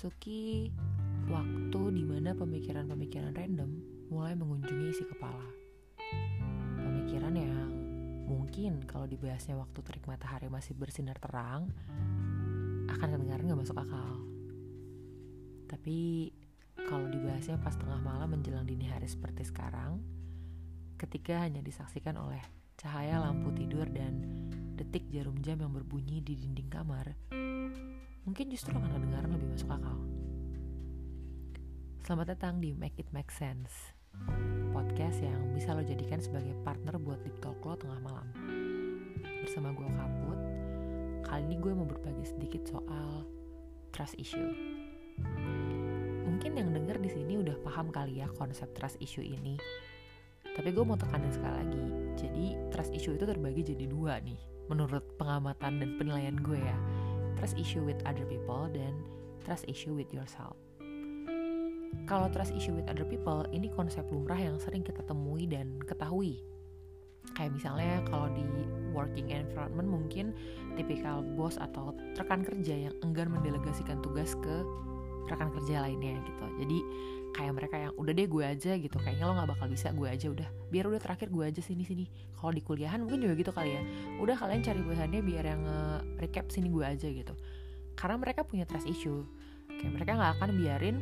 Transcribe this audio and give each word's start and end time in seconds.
memasuki 0.00 0.72
waktu 1.28 1.92
di 1.92 2.08
mana 2.08 2.32
pemikiran-pemikiran 2.32 3.36
random 3.36 3.68
mulai 4.08 4.32
mengunjungi 4.32 4.96
isi 4.96 5.04
kepala. 5.04 5.44
Pemikiran 6.80 7.36
yang 7.36 7.68
mungkin 8.24 8.80
kalau 8.88 9.04
dibahasnya 9.04 9.60
waktu 9.60 9.76
terik 9.84 10.08
matahari 10.08 10.48
masih 10.48 10.72
bersinar 10.72 11.20
terang, 11.20 11.68
akan 12.88 13.08
kedengaran 13.12 13.52
gak 13.52 13.60
masuk 13.60 13.76
akal. 13.76 14.24
Tapi 15.68 16.32
kalau 16.80 17.04
dibahasnya 17.12 17.60
pas 17.60 17.76
tengah 17.76 18.00
malam 18.00 18.32
menjelang 18.32 18.64
dini 18.64 18.88
hari 18.88 19.04
seperti 19.04 19.52
sekarang, 19.52 20.00
ketika 20.96 21.44
hanya 21.44 21.60
disaksikan 21.60 22.16
oleh 22.16 22.40
cahaya 22.80 23.20
lampu 23.20 23.52
tidur 23.52 23.84
dan 23.92 24.16
detik 24.80 25.12
jarum 25.12 25.36
jam 25.44 25.60
yang 25.60 25.76
berbunyi 25.76 26.24
di 26.24 26.40
dinding 26.40 26.72
kamar, 26.72 27.12
mungkin 28.30 28.46
justru 28.46 28.70
akan 28.70 28.94
kedengaran 28.94 29.34
lebih 29.34 29.48
masuk 29.50 29.74
akal. 29.74 29.98
Selamat 32.06 32.38
datang 32.38 32.62
di 32.62 32.70
Make 32.70 33.02
It 33.02 33.10
Make 33.10 33.34
Sense 33.34 33.74
Podcast 34.70 35.18
yang 35.18 35.50
bisa 35.50 35.74
lo 35.74 35.82
jadikan 35.82 36.22
sebagai 36.22 36.54
partner 36.62 36.94
buat 37.02 37.18
deep 37.26 37.34
talk 37.42 37.58
lo 37.66 37.74
tengah 37.74 37.98
malam. 37.98 38.30
Bersama 39.42 39.74
gue 39.74 39.82
Kaput 39.82 40.38
Kali 41.26 41.42
ini 41.42 41.58
gue 41.58 41.74
mau 41.74 41.82
berbagi 41.82 42.22
sedikit 42.22 42.70
soal 42.70 43.26
trust 43.90 44.14
issue. 44.14 44.54
Mungkin 46.22 46.54
yang 46.54 46.70
denger 46.70 47.02
di 47.02 47.10
sini 47.10 47.34
udah 47.34 47.58
paham 47.66 47.90
kali 47.90 48.22
ya 48.22 48.30
konsep 48.38 48.70
trust 48.78 48.94
issue 49.02 49.26
ini. 49.26 49.58
Tapi 50.54 50.70
gue 50.70 50.86
mau 50.86 50.94
tekanin 50.94 51.30
sekali 51.30 51.54
lagi 51.66 51.86
Jadi 52.18 52.44
trust 52.74 52.90
issue 52.90 53.14
itu 53.14 53.22
terbagi 53.22 53.62
jadi 53.62 53.86
dua 53.86 54.18
nih 54.18 54.34
Menurut 54.66 55.14
pengamatan 55.14 55.78
dan 55.78 55.90
penilaian 55.94 56.34
gue 56.42 56.58
ya 56.58 56.99
Trust 57.38 57.60
issue 57.60 57.84
with 57.84 58.00
other 58.08 58.26
people 58.26 58.66
dan 58.72 58.96
trust 59.44 59.68
issue 59.68 59.92
with 59.92 60.10
yourself 60.10 60.56
kalau 62.10 62.26
trust 62.30 62.50
issue 62.58 62.74
with 62.74 62.90
other 62.90 63.06
people, 63.06 63.46
ini 63.54 63.70
konsep 63.70 64.02
lumrah 64.10 64.38
yang 64.38 64.58
sering 64.58 64.82
kita 64.82 64.98
temui 65.06 65.46
dan 65.46 65.78
ketahui. 65.86 66.42
Kayak 67.38 67.54
misalnya 67.54 68.02
kalau 68.10 68.26
di 68.34 68.42
working 68.90 69.30
environment 69.30 69.86
mungkin 69.86 70.34
tipikal 70.74 71.22
bos 71.38 71.54
atau 71.54 71.94
rekan 72.18 72.42
kerja 72.42 72.90
yang 72.90 72.94
enggan 73.06 73.30
mendelegasikan 73.30 74.02
tugas 74.02 74.34
ke 74.42 74.66
rekan 75.30 75.50
kerja 75.54 75.86
lainnya 75.86 76.18
gitu. 76.26 76.44
Jadi 76.60 76.78
kayak 77.30 77.52
mereka 77.54 77.76
yang 77.78 77.92
udah 77.94 78.12
deh 78.12 78.26
gue 78.26 78.44
aja 78.44 78.72
gitu. 78.74 78.96
Kayaknya 78.98 79.24
lo 79.30 79.32
nggak 79.38 79.50
bakal 79.54 79.66
bisa 79.70 79.88
gue 79.94 80.08
aja 80.10 80.26
udah. 80.28 80.48
Biar 80.68 80.84
udah 80.90 81.00
terakhir 81.00 81.28
gue 81.30 81.44
aja 81.46 81.60
sini 81.62 81.86
sini. 81.86 82.04
Kalau 82.34 82.52
di 82.52 82.62
kuliahan 82.62 83.00
mungkin 83.00 83.22
juga 83.22 83.34
gitu 83.38 83.52
kali 83.54 83.70
ya. 83.78 83.82
Udah 84.18 84.34
kalian 84.34 84.60
cari 84.66 84.80
bahannya 84.82 85.20
biar 85.22 85.44
yang 85.46 85.62
uh, 85.62 85.98
recap 86.18 86.50
sini 86.50 86.68
gue 86.68 86.84
aja 86.84 87.06
gitu. 87.06 87.34
Karena 87.94 88.16
mereka 88.18 88.42
punya 88.42 88.66
trust 88.66 88.90
issue. 88.90 89.22
Kayak 89.70 89.92
mereka 89.96 90.10
nggak 90.18 90.32
akan 90.36 90.50
biarin 90.58 90.96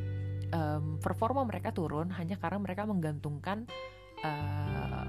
um, 0.53 0.85
performa 1.01 1.43
mereka 1.45 1.73
turun 1.73 2.13
hanya 2.15 2.37
karena 2.37 2.59
mereka 2.61 2.83
menggantungkan 2.85 3.65
uh, 4.23 5.09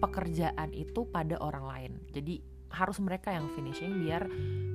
pekerjaan 0.00 0.72
itu 0.72 1.04
pada 1.12 1.36
orang 1.38 1.64
lain. 1.68 1.92
Jadi 2.10 2.40
harus 2.70 2.98
mereka 3.02 3.34
yang 3.34 3.50
finishing 3.54 4.06
biar 4.06 4.30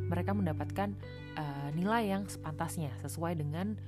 mereka 0.05 0.35
mendapatkan 0.35 0.93
uh, 1.39 1.69
nilai 1.73 2.13
yang 2.13 2.23
sepantasnya 2.29 2.93
sesuai 3.01 3.39
dengan 3.39 3.79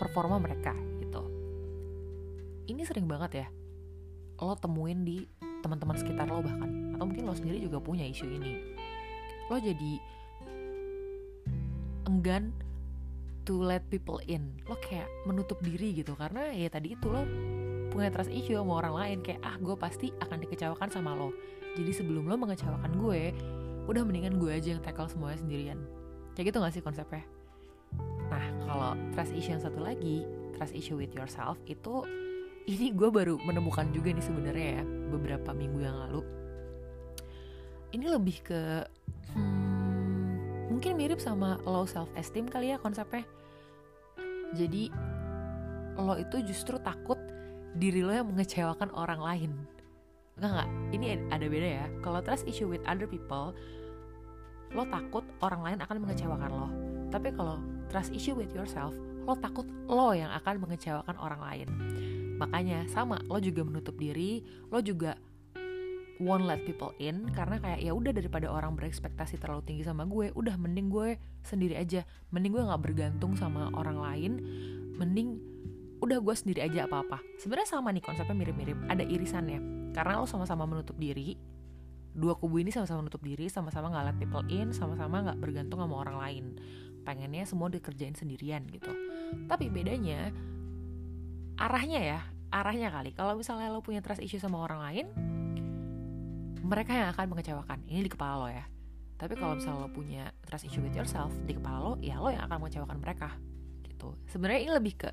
performa 0.00 0.40
mereka 0.42 0.74
gitu. 0.98 1.22
Ini 2.68 2.82
sering 2.82 3.06
banget 3.06 3.46
ya 3.46 3.48
lo 4.42 4.58
temuin 4.58 5.06
di 5.06 5.22
teman-teman 5.62 5.94
sekitar 5.94 6.26
lo 6.26 6.42
bahkan 6.42 6.98
atau 6.98 7.06
mungkin 7.06 7.24
lo 7.24 7.34
sendiri 7.38 7.62
juga 7.62 7.78
punya 7.78 8.02
isu 8.04 8.26
ini. 8.26 8.52
Lo 9.48 9.56
jadi 9.62 10.00
enggan 12.10 12.50
to 13.44 13.60
let 13.60 13.84
people 13.92 14.18
in 14.24 14.56
lo 14.64 14.76
kayak 14.80 15.08
menutup 15.28 15.60
diri 15.60 15.92
gitu 15.92 16.16
karena 16.16 16.50
ya 16.52 16.68
tadi 16.72 16.96
itu 16.96 17.06
lo 17.12 17.22
punya 17.92 18.10
trust 18.10 18.32
issue 18.32 18.58
sama 18.58 18.82
orang 18.82 18.94
lain 18.96 19.18
kayak 19.22 19.40
ah 19.44 19.54
gue 19.60 19.76
pasti 19.78 20.10
akan 20.18 20.42
dikecewakan 20.42 20.88
sama 20.90 21.14
lo 21.14 21.30
jadi 21.74 21.90
sebelum 21.90 22.30
lo 22.30 22.38
mengecewakan 22.38 22.92
gue 23.02 23.34
udah 23.90 24.02
mendingan 24.06 24.38
gue 24.38 24.50
aja 24.54 24.78
yang 24.78 24.82
tackle 24.82 25.10
semuanya 25.10 25.42
sendirian. 25.42 25.78
Kayak 26.38 26.54
gitu 26.54 26.58
gak 26.62 26.74
sih 26.74 26.82
konsepnya? 26.82 27.24
Nah 28.30 28.44
kalau 28.66 28.90
trust 29.14 29.34
issue 29.34 29.52
yang 29.54 29.62
satu 29.62 29.82
lagi 29.82 30.24
trust 30.54 30.74
issue 30.74 30.98
with 30.98 31.12
yourself 31.12 31.58
itu 31.66 32.06
ini 32.64 32.94
gue 32.96 33.10
baru 33.12 33.36
menemukan 33.42 33.90
juga 33.92 34.14
nih 34.14 34.24
sebenarnya 34.24 34.68
ya 34.80 34.84
beberapa 35.12 35.50
minggu 35.52 35.78
yang 35.82 35.98
lalu. 36.08 36.22
Ini 37.94 38.06
lebih 38.10 38.36
ke 38.42 38.62
hmm, 39.34 40.70
mungkin 40.72 40.98
mirip 40.98 41.20
sama 41.22 41.60
low 41.66 41.86
self 41.86 42.08
esteem 42.14 42.48
kali 42.48 42.72
ya 42.72 42.78
konsepnya. 42.80 43.26
Jadi 44.54 44.88
lo 45.98 46.14
itu 46.18 46.42
justru 46.42 46.78
takut 46.82 47.18
diri 47.74 48.02
lo 48.02 48.14
yang 48.14 48.30
mengecewakan 48.30 48.90
orang 48.94 49.20
lain 49.22 49.52
Enggak 50.34 50.50
enggak, 50.50 50.68
ini 50.90 51.06
ada 51.30 51.46
beda 51.46 51.68
ya. 51.82 51.86
Kalau 52.02 52.18
trust 52.22 52.44
issue 52.50 52.66
with 52.66 52.82
other 52.86 53.06
people 53.06 53.54
Lo 54.74 54.82
takut 54.90 55.22
orang 55.38 55.62
lain 55.62 55.78
akan 55.86 55.96
mengecewakan 56.02 56.50
lo. 56.50 56.68
Tapi 57.14 57.30
kalau 57.30 57.62
trust 57.86 58.10
issue 58.10 58.34
with 58.34 58.50
yourself 58.50 58.90
Lo 59.24 59.38
takut 59.38 59.64
lo 59.86 60.10
yang 60.10 60.34
akan 60.34 60.58
mengecewakan 60.58 61.16
orang 61.22 61.40
lain. 61.40 61.68
Makanya 62.34 62.90
sama, 62.90 63.22
lo 63.30 63.38
juga 63.38 63.62
menutup 63.62 63.94
diri 63.94 64.42
Lo 64.74 64.82
juga 64.82 65.14
won't 66.22 66.46
let 66.46 66.62
people 66.62 66.94
in 67.02 67.26
karena 67.34 67.58
kayak 67.58 67.80
ya 67.82 67.90
udah 67.90 68.14
daripada 68.14 68.46
orang 68.46 68.78
berekspektasi 68.78 69.38
terlalu 69.42 69.66
tinggi 69.66 69.82
sama 69.82 70.06
gue 70.06 70.30
udah 70.30 70.54
mending 70.54 70.86
gue 70.86 71.18
sendiri 71.42 71.74
aja. 71.74 72.06
Mending 72.30 72.54
gue 72.54 72.62
nggak 72.62 72.82
bergantung 72.82 73.34
sama 73.34 73.70
orang 73.74 73.98
lain. 73.98 74.32
Mending 74.94 75.42
udah 76.04 76.18
gue 76.20 76.34
sendiri 76.36 76.60
aja 76.60 76.84
apa 76.84 77.00
apa 77.00 77.18
sebenarnya 77.40 77.68
sama 77.68 77.88
nih 77.90 78.04
konsepnya 78.04 78.36
mirip-mirip. 78.36 78.78
Ada 78.86 79.04
irisannya. 79.08 79.92
Karena 79.96 80.20
lo 80.20 80.28
sama-sama 80.28 80.68
menutup 80.68 80.94
diri 81.00 81.34
dua 82.14 82.38
kubu 82.38 82.62
ini 82.62 82.70
sama-sama 82.70 83.02
menutup 83.02 83.26
diri 83.26 83.50
sama-sama 83.50 83.90
nggak 83.90 84.04
let 84.06 84.16
people 84.22 84.46
in 84.46 84.70
sama-sama 84.70 85.26
nggak 85.26 85.38
bergantung 85.42 85.80
sama 85.82 85.94
orang 85.98 86.16
lain. 86.20 86.44
Pengennya 87.04 87.44
semua 87.48 87.72
dikerjain 87.72 88.14
sendirian 88.14 88.64
gitu. 88.70 88.92
Tapi 89.48 89.72
bedanya 89.72 90.30
arahnya 91.58 92.00
ya 92.00 92.20
arahnya 92.54 92.92
kali. 92.92 93.10
Kalau 93.16 93.34
misalnya 93.34 93.72
lo 93.72 93.82
punya 93.82 93.98
trust 93.98 94.22
issue 94.22 94.38
sama 94.38 94.62
orang 94.62 94.80
lain 94.84 95.06
mereka 96.64 96.96
yang 96.96 97.08
akan 97.12 97.26
mengecewakan. 97.34 97.78
Ini 97.90 98.00
di 98.06 98.10
kepala 98.12 98.34
lo 98.40 98.48
ya. 98.48 98.64
Tapi 99.14 99.34
kalau 99.38 99.56
misalnya 99.58 99.84
lo 99.84 99.90
punya 99.92 100.30
trust 100.46 100.66
issue 100.66 100.82
with 100.82 100.96
yourself 100.96 101.30
di 101.44 101.54
kepala 101.54 101.78
lo 101.80 101.92
ya 102.00 102.18
lo 102.18 102.30
yang 102.30 102.44
akan 102.46 102.56
mengecewakan 102.62 102.98
mereka 102.98 103.30
gitu. 103.84 104.16
Sebenarnya 104.30 104.60
ini 104.64 104.72
lebih 104.72 104.94
ke 105.06 105.10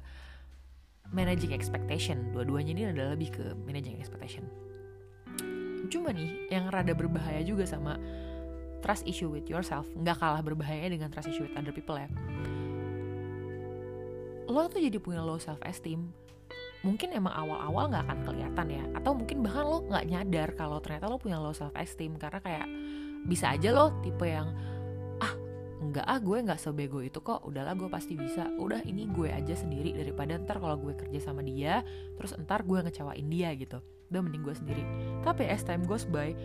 managing 1.12 1.52
expectation. 1.52 2.32
Dua-duanya 2.32 2.72
ini 2.72 2.84
adalah 2.88 3.14
lebih 3.16 3.30
ke 3.36 3.46
managing 3.68 4.00
expectation. 4.00 4.48
Cuma 5.92 6.16
nih 6.16 6.48
yang 6.48 6.72
rada 6.72 6.96
berbahaya 6.96 7.44
juga 7.44 7.68
sama 7.68 8.00
trust 8.80 9.04
issue 9.06 9.28
with 9.28 9.48
yourself. 9.52 9.86
Nggak 9.94 10.24
kalah 10.24 10.42
berbahaya 10.42 10.88
dengan 10.88 11.12
trust 11.12 11.30
issue 11.30 11.46
with 11.46 11.56
other 11.60 11.76
people 11.76 12.00
ya. 12.00 12.08
Lo 14.48 14.68
tuh 14.68 14.84
jadi 14.84 14.98
punya 15.00 15.24
low 15.24 15.40
self 15.40 15.60
esteem 15.68 16.12
mungkin 16.82 17.14
emang 17.14 17.30
awal-awal 17.38 17.94
nggak 17.94 18.04
akan 18.10 18.20
kelihatan 18.26 18.68
ya. 18.74 18.84
Atau 18.98 19.12
mungkin 19.14 19.46
bahkan 19.46 19.66
lo 19.70 19.86
nggak 19.86 20.06
nyadar 20.10 20.50
kalau 20.58 20.82
ternyata 20.82 21.06
lo 21.12 21.22
punya 21.22 21.38
low 21.38 21.54
self 21.54 21.74
esteem 21.78 22.18
karena 22.18 22.42
kayak 22.42 22.68
bisa 23.30 23.54
aja 23.54 23.70
lo 23.70 23.94
tipe 24.02 24.26
yang 24.26 24.50
nggak 25.82 26.06
ah 26.06 26.20
gue 26.22 26.38
nggak 26.46 26.62
sebego 26.62 27.02
itu 27.02 27.18
kok. 27.20 27.42
Udahlah 27.42 27.74
gue 27.74 27.90
pasti 27.90 28.14
bisa. 28.14 28.48
Udah 28.62 28.86
ini 28.86 29.10
gue 29.10 29.34
aja 29.34 29.58
sendiri 29.58 29.98
daripada 29.98 30.38
ntar 30.38 30.62
kalau 30.62 30.78
gue 30.78 30.94
kerja 30.94 31.32
sama 31.32 31.42
dia 31.42 31.82
terus 32.16 32.38
ntar 32.38 32.62
gue 32.62 32.80
ngecewain 32.86 33.26
dia 33.26 33.50
gitu. 33.58 33.82
Udah 34.14 34.22
mending 34.22 34.46
gue 34.46 34.56
sendiri. 34.56 34.84
Tapi 35.26 35.50
as 35.50 35.66
time 35.66 35.82
goes 35.90 36.06
by 36.06 36.38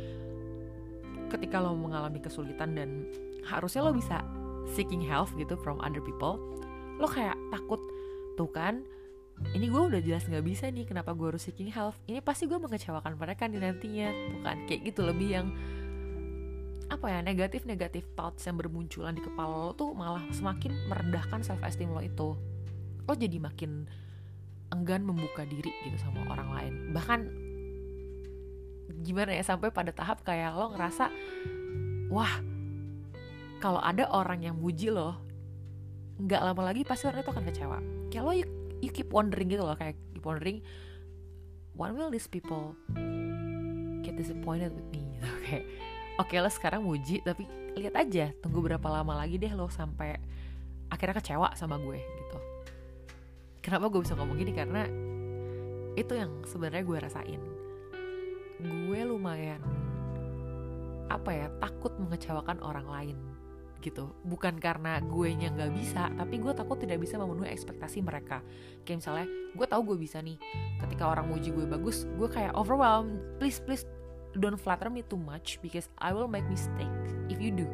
ketika 1.28 1.58
lo 1.60 1.76
mengalami 1.76 2.22
kesulitan 2.22 2.78
dan 2.78 3.10
harusnya 3.44 3.84
lo 3.84 3.93
bisa 3.93 4.22
seeking 4.72 5.02
help 5.02 5.31
gitu 5.38 5.58
from 5.58 5.78
other 5.82 6.02
people 6.02 6.38
lo 7.02 7.06
kayak 7.10 7.34
takut 7.50 7.78
tuh 8.38 8.50
kan 8.50 8.82
ini 9.52 9.69
gue 9.69 9.82
udah 9.93 10.00
jelas 10.00 10.25
nggak 10.25 10.44
bisa 10.44 10.72
nih 10.72 10.88
kenapa 10.88 11.12
gue 11.12 11.28
harus 11.28 11.44
seeking 11.44 11.69
help. 11.69 11.93
Ini 12.08 12.25
pasti 12.25 12.49
gue 12.49 12.56
mengecewakan 12.56 13.20
mereka 13.20 13.44
nih 13.44 13.60
nantinya. 13.60 14.08
Tuh 14.32 14.40
kan 14.40 14.64
kayak 14.64 14.81
gitu 14.88 15.05
lebih 15.05 15.28
yang 15.28 15.46
apa 16.86 17.06
ya 17.10 17.18
negatif 17.18 17.66
negatif 17.66 18.06
thoughts 18.14 18.46
yang 18.46 18.54
bermunculan 18.54 19.18
di 19.18 19.22
kepala 19.22 19.70
lo 19.70 19.72
tuh 19.74 19.90
malah 19.90 20.22
semakin 20.30 20.70
merendahkan 20.86 21.42
self 21.42 21.58
esteem 21.66 21.90
lo 21.90 22.02
itu. 22.02 22.38
Lo 23.06 23.12
jadi 23.14 23.42
makin 23.42 23.90
enggan 24.70 25.02
membuka 25.02 25.42
diri 25.46 25.70
gitu 25.86 25.98
sama 25.98 26.22
orang 26.30 26.48
lain. 26.54 26.74
Bahkan 26.94 27.20
gimana 29.02 29.34
ya 29.34 29.42
sampai 29.42 29.74
pada 29.74 29.90
tahap 29.90 30.22
kayak 30.22 30.54
lo 30.54 30.74
ngerasa 30.74 31.10
wah 32.10 32.32
kalau 33.58 33.82
ada 33.82 34.06
orang 34.10 34.46
yang 34.46 34.54
muji 34.58 34.90
lo 34.90 35.18
nggak 36.16 36.42
lama 36.42 36.72
lagi 36.72 36.86
pasti 36.86 37.10
orang 37.10 37.26
itu 37.26 37.30
akan 37.34 37.44
kecewa. 37.50 37.78
Kayak 38.14 38.24
lo 38.24 38.32
you 38.78 38.90
keep 38.94 39.10
wondering 39.10 39.50
gitu 39.50 39.66
loh 39.66 39.74
kayak 39.74 39.98
keep 40.14 40.22
wondering 40.22 40.62
when 41.74 41.98
will 41.98 42.14
these 42.14 42.30
people 42.30 42.78
get 44.06 44.14
disappointed 44.14 44.70
with 44.70 44.86
me? 44.94 45.02
Gitu 45.16 45.30
kayak 45.48 45.64
oke 46.16 46.28
okay, 46.32 46.40
lo 46.40 46.48
sekarang 46.48 46.80
muji 46.84 47.20
tapi 47.20 47.44
lihat 47.76 47.94
aja 47.96 48.32
tunggu 48.40 48.64
berapa 48.64 48.88
lama 48.88 49.20
lagi 49.20 49.36
deh 49.36 49.52
lo 49.52 49.68
sampai 49.68 50.16
akhirnya 50.88 51.18
kecewa 51.18 51.52
sama 51.58 51.76
gue 51.82 51.98
gitu. 51.98 52.38
Kenapa 53.60 53.90
gue 53.90 54.00
bisa 54.06 54.14
ngomong 54.14 54.38
gini? 54.38 54.52
Karena 54.54 54.86
itu 55.98 56.12
yang 56.14 56.46
sebenarnya 56.46 56.84
gue 56.86 56.98
rasain. 57.02 57.42
Gue 58.62 59.00
lumayan 59.02 59.60
apa 61.06 61.30
ya 61.30 61.46
takut 61.62 61.94
mengecewakan 61.98 62.62
orang 62.62 62.86
lain 62.86 63.16
gitu. 63.82 64.14
Bukan 64.22 64.58
karena 64.62 65.02
gue 65.02 65.28
nya 65.34 65.50
nggak 65.52 65.72
bisa 65.74 66.10
tapi 66.14 66.38
gue 66.38 66.52
takut 66.54 66.78
tidak 66.78 67.02
bisa 67.02 67.19
memenuhi 67.19 67.50
ekspektasi 67.50 68.00
mereka. 68.00 68.40
Kayak 68.86 69.02
misalnya 69.02 69.26
gue 69.54 69.66
tahu 69.66 69.82
gue 69.94 69.98
bisa 69.98 70.22
nih. 70.22 70.38
Ketika 70.80 71.10
orang 71.10 71.26
muji 71.26 71.50
gue 71.50 71.66
bagus 71.66 72.06
gue 72.16 72.28
kayak 72.30 72.54
overwhelmed. 72.54 73.19
Please 73.42 73.58
please 73.58 73.82
don't 74.36 74.60
flatter 74.60 74.92
me 74.92 75.02
too 75.04 75.18
much 75.18 75.58
because 75.64 75.88
I 75.98 76.12
will 76.12 76.28
make 76.28 76.46
mistake 76.46 76.92
if 77.32 77.40
you 77.40 77.50
do 77.52 77.66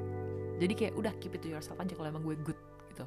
jadi 0.62 0.72
kayak 0.78 0.94
udah 0.94 1.12
keep 1.18 1.34
it 1.34 1.42
to 1.42 1.50
yourself 1.50 1.82
aja 1.82 1.92
kalau 1.98 2.14
emang 2.14 2.22
gue 2.22 2.38
good 2.40 2.58
gitu 2.94 3.06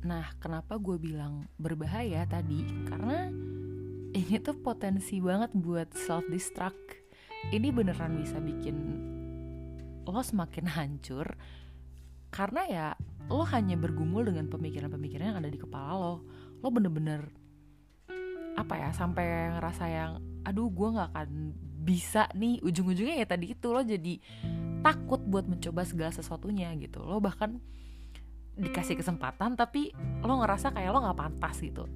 Nah, 0.00 0.26
kenapa 0.42 0.74
gue 0.82 0.98
bilang 0.98 1.46
berbahaya 1.54 2.26
tadi? 2.26 2.66
Karena 2.90 3.30
ini 4.10 4.42
tuh 4.42 4.58
potensi 4.58 5.22
banget 5.22 5.54
buat 5.54 5.94
self 5.94 6.26
destruct. 6.26 6.98
Ini 7.54 7.70
beneran 7.70 8.18
bisa 8.18 8.42
bikin 8.42 8.76
lo 10.10 10.22
semakin 10.22 10.66
hancur 10.66 11.38
karena 12.30 12.62
ya 12.66 12.86
lo 13.30 13.46
hanya 13.46 13.78
bergumul 13.78 14.26
dengan 14.26 14.50
pemikiran-pemikiran 14.50 15.34
yang 15.34 15.38
ada 15.38 15.50
di 15.50 15.58
kepala 15.58 15.94
lo. 15.94 16.14
Lo 16.62 16.68
bener-bener 16.70 17.30
apa 18.58 18.74
ya 18.76 18.90
sampai 18.90 19.56
ngerasa 19.56 19.84
yang 19.86 20.12
aduh 20.42 20.68
gue 20.68 20.88
nggak 20.98 21.10
akan 21.14 21.30
bisa 21.86 22.26
nih. 22.34 22.58
Ujung-ujungnya 22.62 23.22
ya 23.22 23.26
tadi 23.26 23.54
itu 23.54 23.66
lo 23.70 23.82
jadi 23.86 24.18
takut 24.82 25.22
buat 25.22 25.46
mencoba 25.46 25.86
segala 25.86 26.10
sesuatunya 26.10 26.74
gitu. 26.82 27.02
Lo 27.06 27.22
bahkan 27.22 27.62
dikasih 28.58 28.98
kesempatan 28.98 29.54
tapi 29.54 29.94
lo 30.26 30.42
ngerasa 30.42 30.74
kayak 30.74 30.90
lo 30.90 30.98
nggak 31.06 31.18
pantas 31.18 31.62
gitu. 31.62 31.86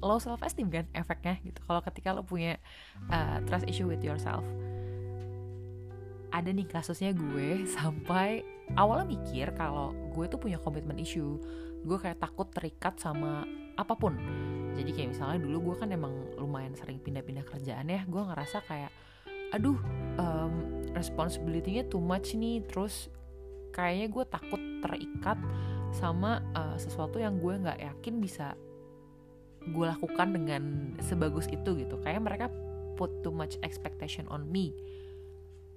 Low 0.00 0.16
self 0.16 0.40
esteem 0.40 0.72
kan 0.72 0.88
efeknya 0.96 1.36
gitu. 1.44 1.60
Kalau 1.68 1.84
ketika 1.84 2.16
lo 2.16 2.24
punya 2.24 2.56
uh, 3.12 3.44
trust 3.44 3.68
issue 3.68 3.84
with 3.84 4.00
yourself 4.00 4.48
ada 6.30 6.50
nih 6.50 6.66
kasusnya 6.66 7.10
gue 7.14 7.66
sampai 7.66 8.42
awalnya 8.78 9.18
mikir 9.18 9.50
kalau 9.58 9.90
gue 10.14 10.30
tuh 10.30 10.38
punya 10.38 10.58
komitmen 10.62 10.98
issue 10.98 11.38
gue 11.80 11.98
kayak 11.98 12.20
takut 12.20 12.48
terikat 12.52 13.00
sama 13.00 13.48
apa 13.80 13.96
pun. 13.96 14.12
Jadi 14.76 14.90
kayak 14.92 15.16
misalnya 15.16 15.38
dulu 15.40 15.72
gue 15.72 15.76
kan 15.80 15.88
emang 15.88 16.12
lumayan 16.36 16.76
sering 16.76 17.00
pindah-pindah 17.00 17.44
kerjaan 17.48 17.88
ya. 17.88 18.04
Gue 18.04 18.20
ngerasa 18.20 18.60
kayak 18.68 18.92
aduh 19.50 19.80
um, 20.20 20.84
responsibility-nya 20.92 21.88
too 21.88 22.02
much 22.02 22.36
nih. 22.36 22.60
Terus 22.68 23.08
kayaknya 23.72 24.12
gue 24.12 24.24
takut 24.28 24.60
terikat 24.84 25.38
sama 25.96 26.44
uh, 26.52 26.76
sesuatu 26.76 27.16
yang 27.18 27.40
gue 27.40 27.54
nggak 27.56 27.80
yakin 27.80 28.20
bisa 28.20 28.54
gue 29.60 29.86
lakukan 29.88 30.36
dengan 30.36 30.92
sebagus 31.00 31.48
itu 31.48 31.80
gitu. 31.80 31.96
Kayak 32.04 32.20
mereka 32.28 32.46
put 33.00 33.24
too 33.24 33.32
much 33.32 33.56
expectation 33.64 34.28
on 34.28 34.44
me 34.44 34.76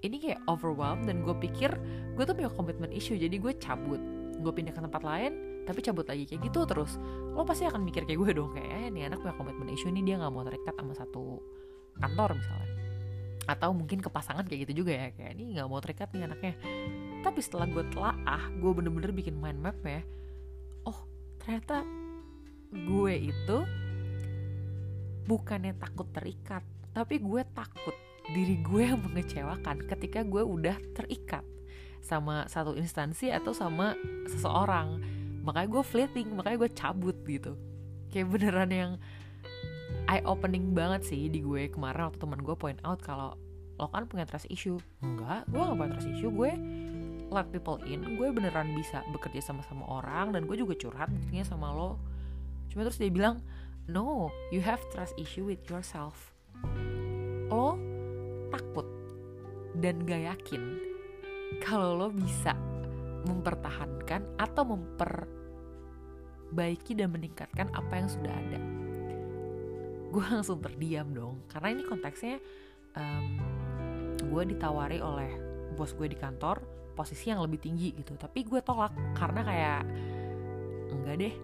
ini 0.04 0.20
kayak 0.20 0.40
overwhelmed 0.44 1.08
dan 1.08 1.24
gue 1.24 1.32
pikir 1.40 1.72
gue 2.12 2.24
tuh 2.28 2.36
punya 2.36 2.52
komitmen 2.52 2.92
issue 2.92 3.16
jadi 3.16 3.32
gue 3.40 3.56
cabut. 3.56 3.98
Gue 4.38 4.52
pindah 4.52 4.76
ke 4.76 4.80
tempat 4.84 5.02
lain 5.02 5.32
tapi 5.64 5.80
cabut 5.80 6.04
lagi 6.04 6.28
kayak 6.28 6.44
gitu 6.44 6.68
terus. 6.68 7.00
Lo 7.32 7.42
pasti 7.48 7.64
akan 7.64 7.80
mikir 7.80 8.04
kayak 8.04 8.20
gue 8.20 8.30
dong 8.36 8.52
kayak 8.52 8.68
eh, 8.68 8.88
nih 8.92 9.08
anak 9.08 9.24
punya 9.24 9.34
komitmen 9.40 9.68
issue 9.72 9.88
nih 9.88 10.04
dia 10.04 10.20
nggak 10.20 10.32
mau 10.32 10.44
terikat 10.44 10.74
sama 10.76 10.92
satu 10.92 11.40
kantor 11.98 12.36
misalnya. 12.36 12.70
Atau 13.44 13.70
mungkin 13.72 13.98
ke 14.04 14.08
pasangan 14.12 14.44
kayak 14.44 14.68
gitu 14.68 14.84
juga 14.84 14.92
ya 14.92 15.08
kayak 15.16 15.32
ini 15.40 15.56
nggak 15.56 15.66
mau 15.66 15.80
terikat 15.80 16.12
nih 16.12 16.28
anaknya. 16.28 16.54
Tapi 17.24 17.40
setelah 17.40 17.66
gue 17.72 17.84
telaah 17.88 18.42
gue 18.60 18.70
bener-bener 18.76 19.10
bikin 19.16 19.40
mind 19.40 19.60
map 19.64 19.80
ya. 19.80 20.04
Oh 20.84 21.08
ternyata 21.40 21.80
gue 22.74 23.14
itu 23.32 23.58
bukannya 25.24 25.72
takut 25.80 26.04
terikat 26.12 26.60
tapi 26.92 27.18
gue 27.18 27.42
takut 27.56 27.96
diri 28.32 28.56
gue 28.64 28.88
yang 28.88 29.00
mengecewakan 29.04 29.84
ketika 29.84 30.24
gue 30.24 30.40
udah 30.40 30.76
terikat 30.96 31.44
sama 32.00 32.48
satu 32.48 32.76
instansi 32.76 33.32
atau 33.32 33.52
sama 33.52 33.96
seseorang. 34.28 35.00
Makanya 35.44 35.68
gue 35.68 35.82
fleeting 35.84 36.28
makanya 36.32 36.64
gue 36.64 36.70
cabut 36.72 37.16
gitu. 37.28 37.56
Kayak 38.08 38.28
beneran 38.32 38.70
yang 38.72 38.92
eye 40.08 40.24
opening 40.24 40.72
banget 40.72 41.04
sih 41.04 41.28
di 41.28 41.40
gue 41.44 41.68
kemarin 41.72 42.08
waktu 42.08 42.20
teman 42.20 42.40
gue 42.40 42.56
point 42.56 42.80
out 42.84 43.00
kalau 43.00 43.36
lo 43.80 43.88
kan 43.92 44.08
punya 44.08 44.24
trust 44.24 44.48
issue. 44.48 44.80
Enggak 45.04 45.44
gue 45.48 45.60
gak 45.60 45.76
punya 45.76 45.90
trust 45.96 46.08
issue. 46.12 46.32
Gue 46.32 46.52
let 47.28 47.48
people 47.52 47.80
in 47.88 48.04
gue 48.16 48.28
beneran 48.32 48.72
bisa 48.76 49.04
bekerja 49.12 49.40
sama 49.40 49.64
sama 49.68 49.84
orang 49.88 50.32
dan 50.32 50.48
gue 50.48 50.56
juga 50.56 50.76
curhat 50.76 51.12
buktinya 51.12 51.44
sama 51.44 51.72
lo. 51.72 52.00
Cuma 52.72 52.88
terus 52.88 53.00
dia 53.00 53.12
bilang 53.12 53.44
no 53.88 54.32
you 54.48 54.64
have 54.64 54.80
trust 54.92 55.12
issue 55.16 55.44
with 55.44 55.60
yourself. 55.68 56.32
Lo 57.48 57.93
takut 58.54 58.86
dan 59.74 60.06
gak 60.06 60.30
yakin 60.30 60.78
kalau 61.58 61.98
lo 61.98 62.14
bisa 62.14 62.54
mempertahankan 63.26 64.38
atau 64.38 64.62
memperbaiki 64.68 66.94
dan 66.94 67.10
meningkatkan 67.10 67.66
apa 67.74 67.98
yang 67.98 68.06
sudah 68.06 68.30
ada. 68.30 68.62
Gue 70.14 70.22
langsung 70.30 70.62
terdiam 70.62 71.10
dong 71.10 71.42
karena 71.50 71.74
ini 71.74 71.82
konteksnya 71.82 72.38
um, 72.94 73.42
gue 74.22 74.54
ditawari 74.54 75.02
oleh 75.02 75.34
bos 75.74 75.90
gue 75.98 76.06
di 76.06 76.14
kantor 76.14 76.62
posisi 76.94 77.34
yang 77.34 77.42
lebih 77.42 77.58
tinggi 77.58 77.90
gitu. 77.98 78.14
Tapi 78.14 78.46
gue 78.46 78.62
tolak 78.62 78.94
karena 79.18 79.42
kayak 79.42 79.82
enggak 80.94 81.18
deh. 81.18 81.34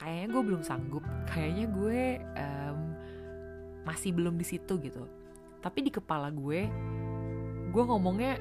Kayaknya 0.00 0.32
gue 0.32 0.42
belum 0.42 0.64
sanggup. 0.64 1.04
Kayaknya 1.28 1.68
gue 1.68 2.16
um, 2.40 2.96
masih 3.84 4.10
belum 4.16 4.34
di 4.40 4.46
situ 4.48 4.80
gitu. 4.80 5.04
Tapi 5.60 5.84
di 5.84 5.90
kepala 5.92 6.32
gue 6.32 6.68
gue 7.70 7.82
ngomongnya 7.84 8.40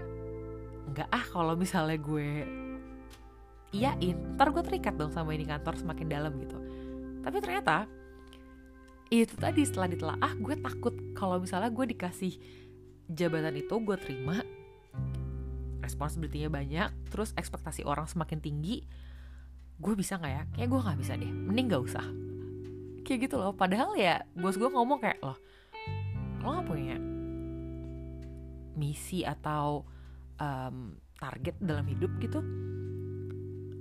enggak 0.90 1.10
ah 1.10 1.26
kalau 1.26 1.56
misalnya 1.56 1.98
gue 2.00 2.46
iyain 3.74 4.38
ntar 4.38 4.54
gue 4.54 4.62
terikat 4.62 4.94
dong 4.94 5.10
sama 5.10 5.34
ini 5.34 5.48
kantor 5.48 5.76
semakin 5.80 6.08
dalam 6.08 6.34
gitu. 6.40 6.58
Tapi 7.24 7.38
ternyata 7.40 7.88
itu 9.14 9.36
tadi 9.38 9.62
setelah 9.62 9.88
ditelaah 9.92 10.34
gue 10.42 10.56
takut 10.58 10.96
kalau 11.14 11.38
misalnya 11.38 11.70
gue 11.70 11.86
dikasih 11.94 12.34
jabatan 13.12 13.54
itu 13.60 13.76
gue 13.84 13.98
terima 14.00 14.42
responsibility-nya 15.84 16.50
banyak 16.50 16.90
terus 17.12 17.36
ekspektasi 17.36 17.84
orang 17.84 18.08
semakin 18.08 18.40
tinggi 18.40 18.88
gue 19.82 19.94
bisa 19.98 20.16
nggak 20.18 20.34
ya? 20.34 20.44
Kayak 20.56 20.68
gue 20.72 20.80
nggak 20.80 21.00
bisa 21.02 21.14
deh. 21.20 21.32
Mending 21.32 21.68
gak 21.74 21.84
usah 21.84 22.06
kayak 23.04 23.30
gitu 23.30 23.36
loh. 23.38 23.52
Padahal 23.54 23.94
ya 24.00 24.24
bos 24.34 24.56
gue 24.56 24.68
ngomong 24.68 25.00
kayak 25.04 25.20
loh 25.22 25.38
lo 26.44 26.60
gak 26.60 26.68
punya 26.68 27.00
misi 28.76 29.24
atau 29.24 29.88
um, 30.44 30.98
target 31.16 31.56
dalam 31.64 31.88
hidup 31.88 32.12
gitu? 32.20 32.44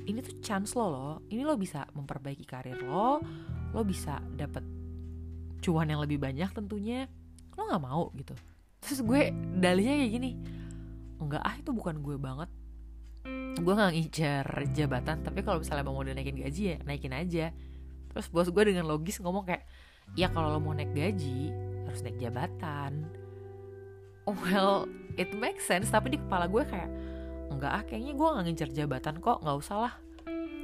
Ini 0.03 0.19
tuh 0.23 0.39
chance 0.43 0.75
lo 0.79 0.87
loh. 0.87 1.15
Ini 1.27 1.43
lo 1.43 1.59
bisa 1.59 1.83
memperbaiki 1.91 2.47
karir 2.47 2.79
lo 2.83 3.19
lo 3.73 3.81
bisa 3.89 4.21
dapet 4.37 4.63
cuan 5.63 5.91
yang 5.91 6.03
lebih 6.03 6.23
banyak 6.23 6.51
tentunya. 6.55 7.11
Lo 7.59 7.67
nggak 7.67 7.83
mau 7.83 8.15
gitu. 8.15 8.35
Terus 8.83 9.01
gue 9.03 9.35
dalihnya 9.59 9.99
kayak 10.07 10.13
gini 10.13 10.31
enggak 11.23 11.43
ah 11.43 11.55
itu 11.59 11.71
bukan 11.75 11.99
gue 11.99 12.15
banget. 12.19 12.51
Gue 13.59 13.75
nggak 13.75 13.91
ngincer 13.95 14.47
jabatan 14.71 15.27
tapi 15.27 15.43
kalau 15.43 15.59
misalnya 15.63 15.83
mau 15.83 15.99
naikin 16.03 16.39
gaji 16.39 16.63
ya 16.63 16.77
naikin 16.87 17.15
aja 17.15 17.51
terus 18.13 18.29
bos 18.29 18.49
gue 18.49 18.65
dengan 18.69 18.87
logis 18.87 19.19
ngomong 19.19 19.49
kayak 19.49 19.65
ya 20.15 20.29
kalau 20.29 20.53
lo 20.53 20.61
mau 20.61 20.77
naik 20.77 20.93
gaji 20.93 21.53
harus 21.89 22.01
naik 22.05 22.21
jabatan. 22.21 23.09
Well 24.29 24.87
it 25.19 25.35
makes 25.35 25.67
sense 25.67 25.91
tapi 25.91 26.15
di 26.15 26.19
kepala 26.21 26.47
gue 26.47 26.63
kayak 26.63 26.91
enggak 27.53 27.73
ah 27.73 27.83
kayaknya 27.85 28.13
gue 28.15 28.29
nggak 28.29 28.45
ngincer 28.49 28.71
jabatan 28.73 29.17
kok 29.19 29.41
nggak 29.43 29.57
usah 29.59 29.77
lah. 29.89 29.95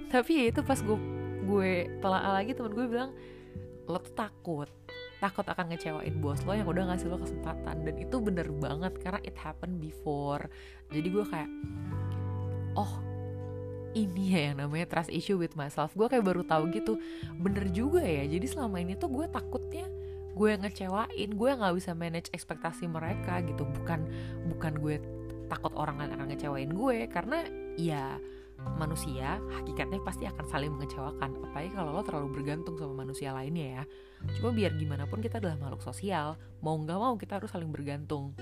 Tapi 0.09 0.31
ya 0.31 0.45
itu 0.52 0.61
pas 0.62 0.78
gue 0.78 0.99
gue 1.49 1.71
telah 2.00 2.38
lagi 2.38 2.52
temen 2.52 2.73
gue 2.76 2.87
bilang 2.87 3.11
lo 3.88 3.97
tuh 4.05 4.12
takut 4.12 4.69
takut 5.19 5.43
akan 5.43 5.75
ngecewain 5.75 6.14
bos 6.23 6.47
lo 6.47 6.55
yang 6.55 6.69
udah 6.69 6.95
ngasih 6.95 7.11
lo 7.11 7.19
kesempatan. 7.19 7.83
Dan 7.83 7.95
itu 7.99 8.17
bener 8.23 8.47
banget 8.55 8.95
karena 9.02 9.21
it 9.26 9.35
happened 9.35 9.83
before. 9.83 10.47
Jadi 10.95 11.09
gue 11.11 11.25
kayak 11.26 11.50
oh 12.78 13.08
ini 13.97 14.37
ya 14.37 14.40
yang 14.52 14.57
namanya 14.64 14.87
trust 14.88 15.12
issue 15.12 15.40
with 15.40 15.54
myself. 15.57 15.95
Gue 15.97 16.09
kayak 16.11 16.25
baru 16.25 16.42
tahu 16.45 16.68
gitu 16.75 17.00
bener 17.40 17.68
juga 17.73 18.04
ya. 18.04 18.26
Jadi 18.28 18.47
selama 18.49 18.83
ini 18.83 18.99
tuh 18.99 19.09
gue 19.12 19.26
takutnya 19.28 19.88
gue 20.38 20.54
ngecewain 20.54 21.30
gue 21.35 21.50
nggak 21.50 21.75
bisa 21.75 21.92
manage 21.97 22.28
ekspektasi 22.35 22.87
mereka 22.90 23.40
gitu. 23.45 23.64
Bukan 23.64 24.00
bukan 24.52 24.73
gue 24.78 24.97
takut 25.49 25.73
orang 25.75 26.04
akan 26.04 26.28
ngecewain 26.28 26.71
gue 26.71 27.09
karena 27.09 27.49
ya 27.80 28.21
manusia 28.75 29.38
hakikatnya 29.54 30.02
pasti 30.02 30.26
akan 30.26 30.45
saling 30.50 30.75
mengecewakan. 30.75 31.30
Apalagi 31.49 31.71
kalau 31.73 31.90
lo 31.95 32.02
terlalu 32.02 32.42
bergantung 32.42 32.75
sama 32.76 33.07
manusia 33.07 33.30
lainnya 33.30 33.83
ya. 33.83 33.85
Cuma 34.38 34.50
biar 34.50 34.75
gimana 34.75 35.07
pun 35.07 35.23
kita 35.23 35.38
adalah 35.38 35.57
makhluk 35.57 35.83
sosial 35.83 36.35
mau 36.59 36.75
nggak 36.75 36.99
mau 36.99 37.14
kita 37.14 37.38
harus 37.38 37.50
saling 37.50 37.71
bergantung. 37.71 38.35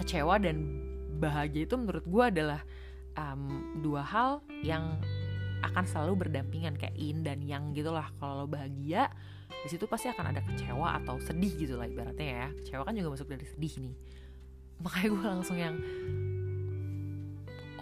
Kecewa 0.00 0.40
dan 0.40 0.88
bahagia 1.18 1.66
itu 1.66 1.74
menurut 1.74 2.06
gue 2.06 2.24
adalah 2.24 2.62
um, 3.18 3.74
dua 3.82 4.06
hal 4.06 4.30
yang 4.62 5.02
akan 5.66 5.84
selalu 5.90 6.26
berdampingan 6.26 6.78
kayak 6.78 6.94
in 6.94 7.26
dan 7.26 7.42
yang 7.42 7.74
gitulah 7.74 8.06
kalau 8.22 8.46
lo 8.46 8.46
bahagia 8.46 9.10
di 9.48 9.68
situ 9.74 9.90
pasti 9.90 10.06
akan 10.06 10.30
ada 10.30 10.40
kecewa 10.46 11.02
atau 11.02 11.18
sedih 11.18 11.52
gitu 11.58 11.74
lah 11.74 11.90
ibaratnya 11.90 12.46
ya. 12.46 12.48
Kecewa 12.62 12.82
kan 12.86 12.94
juga 12.94 13.18
masuk 13.18 13.26
dari 13.26 13.46
sedih 13.48 13.74
nih. 13.82 13.94
Makanya 14.78 15.08
gue 15.10 15.24
langsung 15.26 15.56
yang 15.58 15.74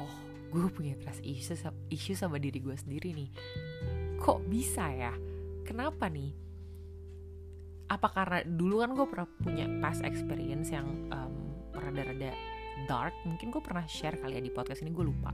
oh 0.00 0.14
gue 0.56 0.66
punya 0.72 0.96
trust 0.96 1.20
issue 1.20 1.58
issue 1.92 2.16
sama 2.16 2.40
diri 2.40 2.64
gue 2.64 2.72
sendiri 2.72 3.12
nih. 3.12 3.30
Kok 4.16 4.48
bisa 4.48 4.88
ya? 4.88 5.12
Kenapa 5.68 6.08
nih? 6.08 6.32
Apa 7.92 8.08
karena 8.08 8.40
dulu 8.46 8.80
kan 8.80 8.90
gue 8.96 9.06
pernah 9.06 9.28
punya 9.44 9.66
past 9.84 10.00
experience 10.00 10.72
yang 10.72 11.12
um, 11.12 11.34
rada-rada 11.76 12.32
dark 12.84 13.16
mungkin 13.24 13.48
gue 13.48 13.62
pernah 13.64 13.88
share 13.88 14.20
kali 14.20 14.36
ya 14.36 14.42
di 14.44 14.52
podcast 14.52 14.84
ini 14.84 14.92
gue 14.92 15.04
lupa. 15.08 15.32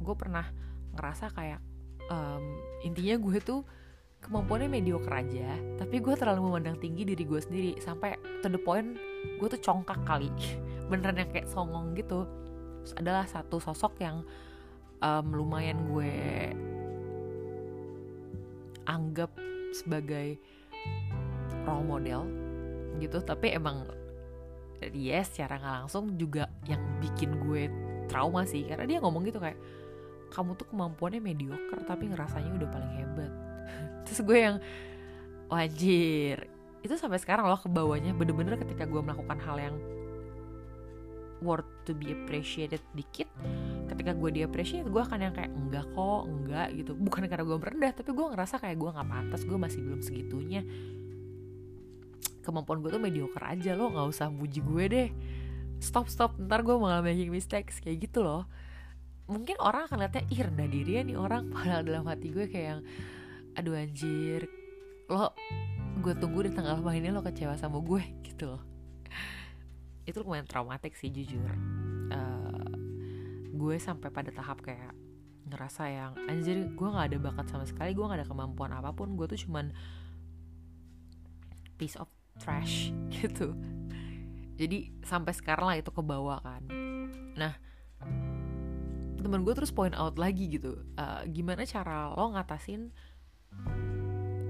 Gue 0.00 0.16
pernah 0.16 0.48
ngerasa 0.96 1.28
kayak 1.36 1.60
um, 2.08 2.44
intinya 2.80 3.20
gue 3.20 3.36
tuh 3.44 3.60
kemampuannya 4.24 4.72
mediocre 4.72 5.12
aja 5.12 5.60
tapi 5.76 6.00
gue 6.00 6.16
terlalu 6.16 6.48
memandang 6.48 6.80
tinggi 6.80 7.04
diri 7.04 7.22
gue 7.28 7.36
sendiri 7.36 7.70
sampai 7.78 8.16
to 8.40 8.48
the 8.48 8.56
point 8.56 8.96
gue 9.36 9.48
tuh 9.52 9.60
congkak 9.60 10.00
kali. 10.08 10.32
Beneran 10.90 11.20
yang 11.20 11.30
kayak 11.30 11.50
songong 11.52 11.92
gitu. 11.92 12.24
Terus 12.86 12.94
adalah 12.96 13.26
satu 13.28 13.60
sosok 13.60 14.00
yang 14.00 14.24
um, 15.04 15.26
lumayan 15.34 15.84
gue 15.92 16.12
anggap 18.86 19.34
sebagai 19.74 20.38
role 21.66 21.84
model 21.84 22.22
gitu 23.02 23.20
tapi 23.20 23.52
emang 23.52 23.84
yes 24.92 25.32
secara 25.32 25.60
nggak 25.60 25.74
langsung 25.84 26.14
juga 26.16 26.48
yang 26.68 26.80
bikin 27.00 27.40
gue 27.42 27.68
trauma 28.06 28.44
sih. 28.44 28.64
Karena 28.64 28.84
dia 28.86 28.98
ngomong 29.02 29.22
gitu 29.26 29.40
kayak 29.42 29.58
kamu 30.30 30.58
tuh 30.58 30.66
kemampuannya 30.68 31.22
mediocre 31.22 31.80
tapi 31.86 32.10
ngerasanya 32.10 32.50
udah 32.56 32.68
paling 32.70 32.92
hebat. 32.98 33.32
Terus 34.08 34.20
gue 34.22 34.38
yang 34.38 34.56
wajir. 35.50 36.46
Itu 36.82 36.94
sampai 36.98 37.18
sekarang 37.18 37.46
loh 37.46 37.58
ke 37.58 37.70
bawahnya. 37.70 38.14
Bener-bener 38.14 38.58
ketika 38.60 38.86
gue 38.86 39.00
melakukan 39.00 39.38
hal 39.42 39.56
yang 39.58 39.76
worth 41.44 41.68
to 41.84 41.92
be 41.92 42.16
appreciated 42.16 42.80
dikit 42.96 43.28
ketika 43.92 44.16
gue 44.16 44.30
di 44.32 44.40
appreciate 44.40 44.88
gue 44.88 45.02
akan 45.04 45.20
yang 45.20 45.34
kayak 45.36 45.52
enggak 45.52 45.84
kok 45.92 46.22
enggak 46.24 46.68
gitu. 46.74 46.92
Bukan 46.96 47.28
karena 47.28 47.44
gue 47.44 47.58
merendah 47.60 47.92
tapi 47.92 48.10
gue 48.12 48.26
ngerasa 48.34 48.54
kayak 48.60 48.76
gue 48.76 48.90
nggak 48.92 49.08
pantas 49.08 49.42
gue 49.44 49.58
masih 49.58 49.80
belum 49.84 50.00
segitunya 50.00 50.62
kemampuan 52.46 52.78
gue 52.78 52.94
tuh 52.94 53.02
mediocre 53.02 53.42
aja 53.42 53.74
lo 53.74 53.90
nggak 53.90 54.06
usah 54.06 54.30
muji 54.30 54.62
gue 54.62 54.84
deh. 54.86 55.08
Stop 55.82 56.06
stop 56.06 56.38
ntar 56.38 56.62
gue 56.62 56.78
malah 56.78 57.02
making 57.02 57.34
mistakes 57.34 57.82
kayak 57.82 58.06
gitu 58.06 58.22
loh. 58.22 58.46
Mungkin 59.26 59.58
orang 59.58 59.90
akan 59.90 60.06
lihatnya 60.06 60.22
ih 60.30 60.40
rendah 60.46 60.68
diri 60.70 60.92
ya 60.96 61.02
nih 61.02 61.18
orang. 61.18 61.50
Padahal 61.54 61.82
dalam 61.82 62.06
hati 62.06 62.30
gue 62.30 62.46
kayak 62.46 62.66
yang 62.78 62.80
aduh 63.58 63.74
anjir 63.74 64.46
lo 65.10 65.32
gue 65.98 66.12
tunggu 66.18 66.46
di 66.46 66.50
tanggal 66.54 66.78
mainnya 66.82 67.10
lo 67.10 67.26
kecewa 67.26 67.58
sama 67.58 67.82
gue 67.82 68.02
gitu 68.30 68.54
loh. 68.54 68.62
Itu 70.06 70.22
lumayan 70.22 70.46
traumatik 70.46 70.94
sih 70.94 71.10
jujur. 71.10 71.50
Uh, 72.14 72.70
gue 73.58 73.74
sampai 73.82 74.14
pada 74.14 74.30
tahap 74.30 74.62
kayak 74.62 74.94
ngerasa 75.46 75.82
yang 75.86 76.12
anjir 76.26 76.66
gue 76.74 76.88
nggak 76.90 77.06
ada 77.14 77.18
bakat 77.22 77.46
sama 77.46 77.64
sekali 77.66 77.94
gue 77.94 78.02
nggak 78.02 78.22
ada 78.22 78.28
kemampuan 78.28 78.74
apa 78.74 78.90
pun 78.90 79.14
gue 79.14 79.30
tuh 79.30 79.38
cuman 79.46 79.70
piece 81.78 81.94
of 81.94 82.10
trash 82.40 82.90
gitu. 83.16 83.52
Jadi 84.56 84.92
sampai 85.04 85.32
sekarang 85.36 85.66
lah 85.68 85.76
itu 85.76 85.92
ke 85.92 86.02
bawah 86.02 86.40
kan. 86.40 86.62
Nah 87.36 87.54
temen 89.16 89.42
gue 89.42 89.54
terus 89.58 89.74
point 89.74 89.96
out 89.98 90.22
lagi 90.22 90.46
gitu 90.46 90.78
uh, 91.02 91.26
gimana 91.26 91.66
cara 91.66 92.14
lo 92.14 92.30
ngatasin 92.38 92.94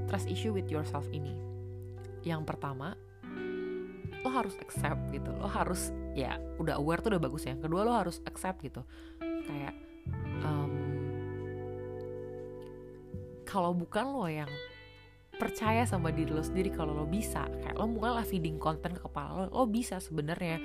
trust 0.04 0.28
issue 0.28 0.52
with 0.52 0.68
yourself 0.70 1.08
ini? 1.10 1.32
Yang 2.22 2.44
pertama 2.54 2.94
lo 4.26 4.30
harus 4.30 4.58
accept 4.58 5.14
gitu. 5.14 5.30
Lo 5.38 5.46
harus 5.46 5.94
ya 6.18 6.38
udah 6.58 6.78
aware 6.78 7.02
tuh 7.02 7.14
udah 7.14 7.22
bagus 7.22 7.46
ya. 7.46 7.54
Kedua 7.54 7.86
lo 7.86 7.94
harus 7.94 8.18
accept 8.26 8.62
gitu. 8.62 8.82
Kayak 9.20 9.74
um, 10.42 10.72
kalau 13.46 13.70
bukan 13.70 14.04
lo 14.10 14.26
yang 14.26 14.50
percaya 15.36 15.84
sama 15.84 16.12
diri 16.12 16.32
lo 16.32 16.40
sendiri 16.40 16.72
kalau 16.72 16.96
lo 16.96 17.04
bisa. 17.04 17.44
Kayak 17.62 17.76
lo 17.76 17.86
mulailah 17.88 18.24
feeding 18.24 18.56
konten 18.56 18.96
ke 18.96 19.00
kepala 19.04 19.46
lo 19.46 19.52
lo 19.52 19.64
bisa 19.68 20.00
sebenarnya. 20.00 20.60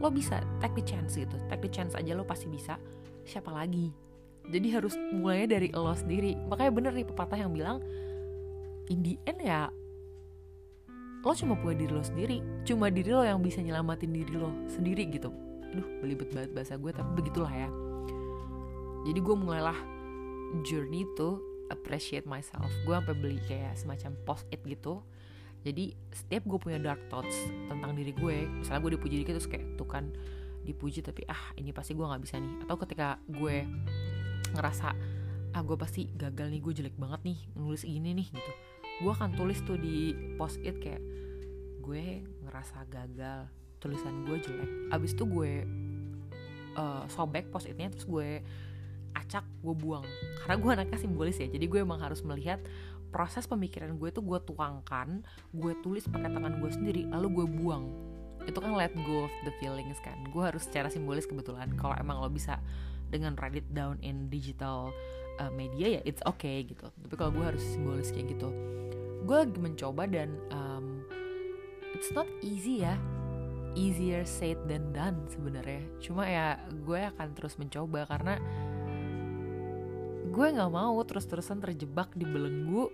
Lo 0.00 0.08
bisa 0.08 0.40
take 0.60 0.76
the 0.78 0.84
chance 0.84 1.16
gitu. 1.16 1.36
Take 1.48 1.64
the 1.64 1.72
chance 1.72 1.92
aja 1.96 2.12
lo 2.12 2.24
pasti 2.24 2.48
bisa. 2.48 2.76
Siapa 3.24 3.52
lagi? 3.52 3.92
Jadi 4.48 4.68
harus 4.74 4.94
mulainya 5.12 5.58
dari 5.58 5.68
lo 5.72 5.92
sendiri. 5.92 6.36
Makanya 6.48 6.72
bener 6.72 6.92
nih 6.96 7.06
pepatah 7.08 7.38
yang 7.40 7.52
bilang 7.52 7.78
in 8.90 9.00
the 9.00 9.14
end 9.24 9.40
ya 9.40 9.70
lo 11.22 11.30
cuma 11.38 11.54
punya 11.54 11.86
diri 11.86 11.92
lo 11.94 12.02
sendiri. 12.02 12.38
Cuma 12.66 12.90
diri 12.90 13.14
lo 13.14 13.22
yang 13.22 13.38
bisa 13.38 13.62
nyelamatin 13.62 14.10
diri 14.10 14.34
lo 14.34 14.50
sendiri 14.66 15.06
gitu. 15.08 15.30
Aduh 15.72 15.86
belibet 16.02 16.28
banget 16.34 16.50
bahasa 16.52 16.74
gue 16.74 16.90
tapi 16.90 17.10
begitulah 17.14 17.52
ya. 17.52 17.70
Jadi 19.06 19.18
gue 19.18 19.36
mulailah 19.38 19.78
journey 20.66 21.06
tuh 21.14 21.51
appreciate 21.72 22.28
myself. 22.28 22.68
Gue 22.84 22.94
sampai 22.94 23.16
beli 23.16 23.38
kayak 23.48 23.74
semacam 23.80 24.12
post 24.28 24.44
it 24.52 24.60
gitu. 24.62 25.00
Jadi 25.62 25.94
setiap 26.10 26.42
gue 26.44 26.58
punya 26.58 26.78
dark 26.82 27.00
thoughts 27.06 27.34
tentang 27.70 27.94
diri 27.94 28.10
gue 28.12 28.50
misalnya 28.50 28.82
gue 28.82 28.92
dipuji 28.98 29.14
dikit 29.22 29.38
terus 29.38 29.46
kayak 29.46 29.78
tuh 29.78 29.86
kan 29.86 30.10
dipuji 30.66 31.02
tapi 31.02 31.22
ah 31.30 31.54
ini 31.54 31.70
pasti 31.70 31.94
gue 31.94 32.02
nggak 32.02 32.22
bisa 32.22 32.36
nih. 32.38 32.52
Atau 32.66 32.76
ketika 32.82 33.16
gue 33.30 33.64
ngerasa 34.52 34.88
ah 35.52 35.62
gue 35.62 35.76
pasti 35.76 36.08
gagal 36.12 36.48
nih 36.50 36.60
gue 36.60 36.72
jelek 36.82 36.96
banget 36.98 37.20
nih 37.24 37.38
nulis 37.56 37.86
ini 37.86 38.10
nih 38.12 38.28
gitu. 38.28 38.52
Gue 39.02 39.12
akan 39.14 39.32
tulis 39.38 39.58
tuh 39.64 39.78
di 39.78 40.12
post 40.36 40.58
it 40.62 40.76
kayak 40.82 41.02
gue 41.82 42.22
ngerasa 42.46 42.86
gagal 42.90 43.46
tulisan 43.78 44.26
gue 44.26 44.38
jelek. 44.42 44.70
Abis 44.94 45.14
itu 45.14 45.24
gue 45.26 45.52
uh, 46.76 47.04
sobek 47.10 47.50
post 47.52 47.68
itnya 47.68 47.90
terus 47.92 48.06
gue 48.06 48.42
acak 49.32 49.48
gue 49.64 49.72
buang. 49.72 50.04
Karena 50.44 50.56
gue 50.60 50.70
anaknya 50.76 50.98
simbolis 51.00 51.40
ya 51.40 51.48
jadi 51.48 51.64
gue 51.64 51.80
emang 51.80 52.04
harus 52.04 52.20
melihat 52.20 52.60
proses 53.08 53.48
pemikiran 53.48 53.96
gue 53.96 54.12
tuh 54.12 54.20
gue 54.20 54.36
tuangkan 54.44 55.24
gue 55.56 55.72
tulis 55.80 56.04
pakai 56.04 56.28
tangan 56.32 56.60
gue 56.60 56.68
sendiri 56.68 57.08
lalu 57.08 57.40
gue 57.40 57.46
buang. 57.48 57.88
Itu 58.44 58.60
kan 58.60 58.76
let 58.76 58.92
go 59.08 59.24
of 59.24 59.32
the 59.48 59.52
feelings 59.56 59.96
kan. 60.04 60.20
Gue 60.28 60.52
harus 60.52 60.68
secara 60.68 60.92
simbolis 60.92 61.24
kebetulan. 61.24 61.72
Kalau 61.80 61.96
emang 61.96 62.20
lo 62.20 62.28
bisa 62.28 62.60
dengan 63.08 63.32
write 63.40 63.64
it 63.64 63.68
down 63.72 63.96
in 64.04 64.28
digital 64.28 64.92
uh, 65.40 65.48
media 65.48 65.96
ya 65.96 66.00
it's 66.04 66.20
okay 66.28 66.68
gitu. 66.68 66.92
Tapi 66.92 67.14
kalau 67.16 67.32
gue 67.32 67.44
harus 67.56 67.64
simbolis 67.72 68.12
kayak 68.12 68.36
gitu. 68.36 68.52
Gue 69.24 69.48
lagi 69.48 69.56
mencoba 69.56 70.04
dan 70.04 70.36
um, 70.52 71.00
it's 71.96 72.12
not 72.12 72.28
easy 72.44 72.84
ya. 72.84 73.00
Easier 73.72 74.28
said 74.28 74.60
than 74.68 74.92
done 74.92 75.24
sebenarnya. 75.32 75.80
Cuma 76.04 76.28
ya 76.28 76.60
gue 76.68 77.00
akan 77.16 77.32
terus 77.32 77.56
mencoba 77.56 78.04
karena 78.04 78.36
gue 80.32 80.46
nggak 80.48 80.72
mau 80.72 80.96
terus-terusan 81.04 81.60
terjebak 81.60 82.08
di 82.16 82.24
belenggu 82.24 82.88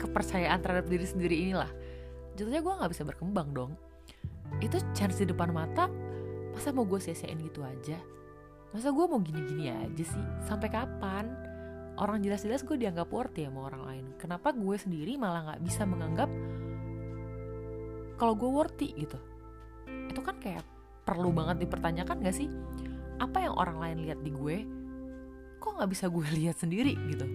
kepercayaan 0.00 0.56
terhadap 0.64 0.88
diri 0.88 1.04
sendiri 1.04 1.36
inilah. 1.36 1.68
Jatuhnya 2.32 2.64
gue 2.64 2.74
nggak 2.80 2.90
bisa 2.96 3.04
berkembang 3.04 3.52
dong. 3.52 3.72
Itu 4.64 4.80
chance 4.96 5.20
di 5.20 5.28
depan 5.28 5.52
mata 5.52 5.92
masa 6.56 6.72
mau 6.72 6.88
gue 6.88 6.96
sia-siain 6.96 7.36
gitu 7.44 7.60
aja? 7.60 8.00
Masa 8.72 8.88
gue 8.88 9.04
mau 9.04 9.20
gini-gini 9.20 9.68
aja 9.68 10.04
sih? 10.04 10.24
Sampai 10.48 10.72
kapan? 10.72 11.28
Orang 12.00 12.24
jelas-jelas 12.24 12.64
gue 12.64 12.80
dianggap 12.80 13.12
worthy 13.12 13.44
sama 13.44 13.68
orang 13.68 13.82
lain. 13.84 14.04
Kenapa 14.16 14.56
gue 14.56 14.76
sendiri 14.80 15.20
malah 15.20 15.52
nggak 15.52 15.60
bisa 15.60 15.84
menganggap 15.84 16.30
kalau 18.16 18.32
gue 18.32 18.48
worthy 18.48 18.96
gitu? 18.96 19.18
Itu 20.08 20.24
kan 20.24 20.40
kayak 20.40 20.64
perlu 21.04 21.36
banget 21.36 21.68
dipertanyakan 21.68 22.24
gak 22.24 22.36
sih? 22.36 22.48
Apa 23.18 23.44
yang 23.44 23.54
orang 23.56 23.78
lain 23.82 23.98
lihat 24.08 24.20
di 24.22 24.30
gue 24.30 24.77
kok 25.58 25.74
nggak 25.76 25.90
bisa 25.90 26.06
gue 26.08 26.26
lihat 26.40 26.56
sendiri 26.56 26.94
gitu? 27.10 27.26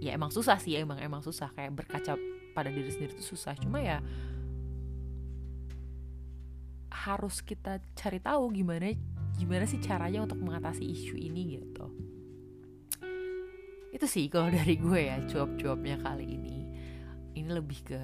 Ya 0.00 0.14
emang 0.14 0.30
susah 0.30 0.60
sih 0.60 0.76
emang 0.76 1.00
emang 1.00 1.24
susah. 1.24 1.50
Kayak 1.56 1.84
berkaca 1.84 2.14
pada 2.52 2.70
diri 2.72 2.88
sendiri 2.92 3.16
itu 3.16 3.36
susah. 3.36 3.56
Cuma 3.58 3.82
ya 3.82 4.00
harus 7.06 7.38
kita 7.44 7.78
cari 7.94 8.18
tahu 8.18 8.50
gimana 8.50 8.90
gimana 9.36 9.68
sih 9.68 9.78
caranya 9.78 10.24
untuk 10.24 10.40
mengatasi 10.40 10.82
isu 10.82 11.14
ini 11.20 11.60
gitu. 11.60 11.86
Itu 13.92 14.06
sih 14.08 14.28
kalau 14.28 14.52
dari 14.58 14.76
gue 14.80 15.00
ya 15.08 15.20
cuap-cuapnya 15.24 16.00
kali 16.00 16.26
ini. 16.36 16.56
Ini 17.36 17.50
lebih 17.52 17.84
ke 17.84 18.02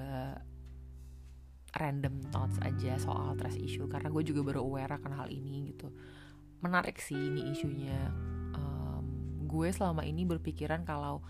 random 1.73 2.21
thoughts 2.29 2.61
aja 2.61 3.01
soal 3.01 3.33
trust 3.33 3.57
issue. 3.57 3.89
Karena 3.89 4.13
gue 4.13 4.21
juga 4.21 4.45
baru 4.45 4.61
aware 4.61 5.01
akan 5.01 5.11
hal 5.17 5.29
ini 5.33 5.73
gitu. 5.73 5.89
Menarik 6.61 7.01
sih 7.01 7.17
ini 7.17 7.49
isunya 7.51 8.13
gue 9.53 9.69
selama 9.69 10.01
ini 10.01 10.25
berpikiran 10.25 10.81
kalau 10.81 11.21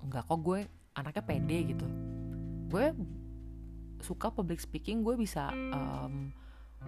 enggak 0.00 0.24
kok 0.24 0.40
gue 0.40 0.64
anaknya 0.96 1.22
pede 1.22 1.58
gitu. 1.76 1.86
Gue 2.72 2.96
suka 4.00 4.32
public 4.32 4.60
speaking 4.64 5.04
gue 5.04 5.20
bisa 5.20 5.52
um, 5.52 6.32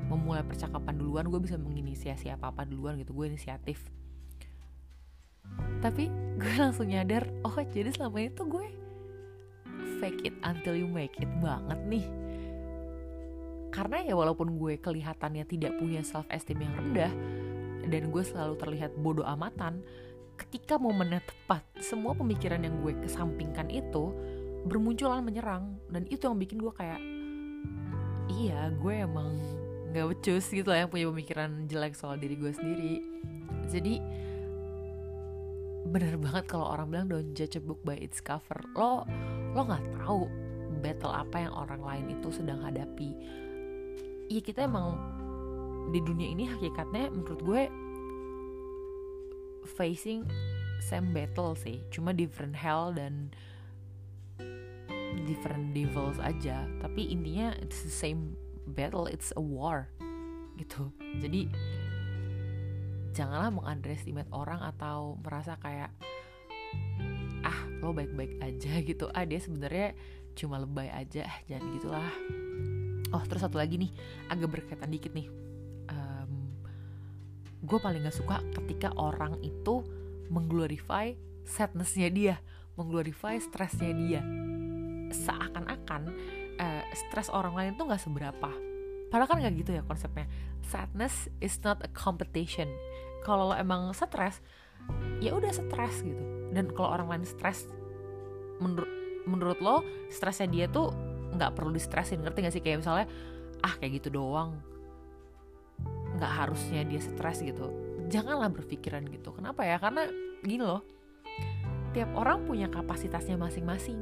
memulai 0.08 0.40
percakapan 0.44 0.96
duluan 0.96 1.28
gue 1.28 1.40
bisa 1.40 1.60
menginisiasi 1.60 2.32
apa 2.32 2.48
apa 2.48 2.64
duluan 2.64 2.96
gitu 2.96 3.12
gue 3.12 3.28
inisiatif. 3.28 3.84
Tapi 5.84 6.08
gue 6.40 6.52
langsung 6.56 6.88
nyadar 6.88 7.28
oh 7.44 7.52
jadi 7.60 7.92
selama 7.92 8.24
itu 8.24 8.42
gue 8.48 8.66
fake 10.00 10.32
it 10.32 10.34
until 10.48 10.72
you 10.72 10.88
make 10.88 11.12
it 11.20 11.30
banget 11.44 11.76
nih. 11.84 12.06
Karena 13.68 14.00
ya 14.00 14.16
walaupun 14.16 14.56
gue 14.56 14.80
kelihatannya 14.80 15.44
tidak 15.44 15.76
punya 15.76 16.00
self 16.00 16.24
esteem 16.32 16.64
yang 16.64 16.72
rendah 16.72 17.12
dan 17.88 18.12
gue 18.12 18.22
selalu 18.24 18.54
terlihat 18.56 18.92
bodoh 19.00 19.24
amatan 19.24 19.84
ketika 20.38 20.78
momennya 20.78 21.18
tepat 21.26 21.66
semua 21.82 22.14
pemikiran 22.14 22.62
yang 22.62 22.78
gue 22.80 22.94
kesampingkan 23.02 23.66
itu 23.68 24.14
bermunculan 24.64 25.26
menyerang. 25.26 25.76
Dan 25.90 26.06
itu 26.06 26.30
yang 26.30 26.38
bikin 26.38 26.62
gue 26.62 26.72
kayak 26.72 27.00
iya 28.28 28.70
gue 28.70 28.94
emang 28.94 29.34
nggak 29.88 30.06
becus 30.14 30.52
gitu 30.52 30.68
lah 30.68 30.84
yang 30.84 30.90
punya 30.92 31.08
pemikiran 31.08 31.64
jelek 31.66 31.98
soal 31.98 32.14
diri 32.20 32.38
gue 32.38 32.52
sendiri. 32.54 32.94
Jadi 33.68 33.94
bener 35.88 36.20
banget 36.20 36.44
kalau 36.44 36.68
orang 36.68 36.92
bilang 36.92 37.06
don't 37.08 37.32
judge 37.32 37.56
a 37.56 37.62
book 37.62 37.80
by 37.82 37.96
its 37.98 38.20
cover. 38.22 38.60
Lo 38.76 39.08
lo 39.56 39.60
nggak 39.64 39.84
tahu 40.04 40.28
battle 40.84 41.10
apa 41.10 41.48
yang 41.48 41.54
orang 41.56 41.82
lain 41.82 42.04
itu 42.20 42.28
sedang 42.30 42.62
hadapi. 42.62 43.10
Iya 44.28 44.40
kita 44.44 44.68
emang 44.68 44.94
di 45.88 46.04
dunia 46.04 46.28
ini 46.28 46.44
hakikatnya 46.44 47.08
menurut 47.08 47.40
gue 47.40 47.62
facing 49.68 50.24
same 50.80 51.12
battle 51.12 51.52
sih. 51.52 51.84
Cuma 51.92 52.16
different 52.16 52.56
hell 52.56 52.90
dan 52.90 53.28
different 55.28 55.76
devils 55.76 56.16
aja. 56.22 56.64
Tapi 56.80 57.12
intinya 57.12 57.52
it's 57.60 57.84
the 57.84 57.92
same 57.92 58.34
battle 58.72 59.04
it's 59.04 59.34
a 59.36 59.42
war 59.42 59.92
gitu. 60.56 60.90
Jadi 61.20 61.52
janganlah 63.12 63.50
mengunderestimate 63.50 64.30
orang 64.30 64.62
atau 64.62 65.18
merasa 65.20 65.58
kayak 65.58 65.90
ah 67.42 67.60
lo 67.80 67.92
baik-baik 67.92 68.40
aja 68.40 68.80
gitu. 68.88 69.10
Ah 69.12 69.28
dia 69.28 69.40
sebenarnya 69.42 69.94
cuma 70.38 70.62
lebay 70.62 70.88
aja 70.88 71.26
ah, 71.26 71.38
jangan 71.50 71.66
gitulah. 71.76 72.12
Oh 73.08 73.22
terus 73.24 73.40
satu 73.40 73.56
lagi 73.56 73.80
nih 73.80 73.90
agak 74.28 74.52
berkaitan 74.52 74.92
dikit 74.92 75.16
nih 75.16 75.47
gue 77.68 77.78
paling 77.78 78.08
gak 78.08 78.16
suka 78.16 78.40
ketika 78.56 78.90
orang 78.96 79.36
itu 79.44 79.84
mengglorify 80.32 81.12
sadnessnya 81.44 82.08
dia 82.08 82.36
mengglorify 82.78 83.34
stresnya 83.42 83.90
dia. 83.90 84.22
Seakan-akan 85.10 86.02
uh, 86.62 86.82
stres 86.94 87.26
orang 87.34 87.58
lain 87.58 87.70
tuh 87.74 87.90
nggak 87.90 87.98
seberapa. 87.98 88.50
Padahal 89.10 89.26
kan 89.26 89.42
nggak 89.42 89.54
gitu 89.66 89.70
ya 89.74 89.82
konsepnya. 89.82 90.30
Sadness 90.62 91.26
is 91.42 91.58
not 91.66 91.82
a 91.82 91.90
competition. 91.90 92.70
Kalau 93.26 93.50
lo 93.50 93.54
emang 93.58 93.90
stres 93.90 94.38
ya 95.18 95.34
udah 95.34 95.50
stres 95.50 96.06
gitu. 96.06 96.22
Dan 96.54 96.70
kalau 96.70 96.94
orang 96.94 97.18
lain 97.18 97.24
stres 97.26 97.66
menurut 98.62 98.88
menurut 99.26 99.58
lo 99.58 99.82
stresnya 100.08 100.48
dia 100.48 100.66
tuh 100.70 100.94
nggak 101.34 101.52
perlu 101.58 101.74
di 101.74 101.82
stressin 101.82 102.22
ngerti 102.22 102.38
gak 102.46 102.54
sih? 102.54 102.62
Kayak 102.62 102.86
misalnya 102.86 103.06
ah 103.66 103.74
kayak 103.74 103.98
gitu 103.98 104.14
doang 104.22 104.54
nggak 106.18 106.32
harusnya 106.44 106.82
dia 106.82 106.98
stres 106.98 107.40
gitu 107.40 107.88
janganlah 108.08 108.48
berpikiran 108.48 109.04
gitu. 109.12 109.30
Kenapa 109.36 109.62
ya? 109.62 109.76
Karena 109.76 110.08
gini 110.42 110.64
loh 110.64 110.82
tiap 111.92 112.12
orang 112.16 112.44
punya 112.44 112.68
kapasitasnya 112.68 113.40
masing-masing. 113.40 113.96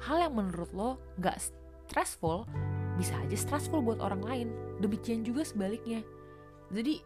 Hal 0.00 0.16
yang 0.24 0.32
menurut 0.36 0.70
lo 0.72 0.90
gak 1.20 1.36
stressful 1.36 2.48
bisa 2.96 3.16
aja 3.20 3.36
stressful 3.36 3.84
buat 3.84 4.00
orang 4.00 4.22
lain. 4.24 4.48
Demikian 4.80 5.24
juga 5.24 5.44
sebaliknya. 5.44 6.00
Jadi 6.72 7.00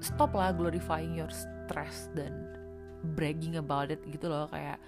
stop 0.00 0.36
lah 0.36 0.52
glorifying 0.52 1.16
your 1.16 1.32
stress 1.32 2.12
dan 2.12 2.32
bragging 3.16 3.56
about 3.56 3.88
it 3.88 4.00
gitu 4.08 4.28
loh. 4.28 4.48
Kayak 4.52 4.80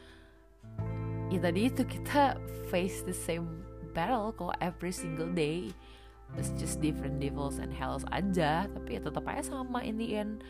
ya 1.29 1.39
tadi 1.41 1.61
itu 1.69 1.83
kita 1.85 2.37
face 2.69 3.05
the 3.05 3.17
same 3.17 3.49
battle 3.97 4.33
kok 4.37 4.57
every 4.61 4.93
single 4.93 5.29
day 5.33 5.73
it's 6.37 6.53
just 6.61 6.83
different 6.85 7.17
devils 7.17 7.57
and 7.57 7.73
hells 7.73 8.05
aja 8.13 8.69
tapi 8.69 8.99
ya 8.99 9.01
tetap 9.01 9.25
aja 9.25 9.55
sama 9.55 9.81
in 9.81 9.97
the 9.97 10.09
end. 10.13 10.45